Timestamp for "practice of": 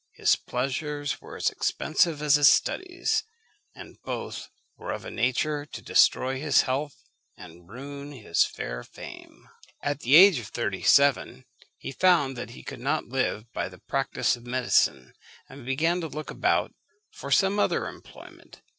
13.77-14.47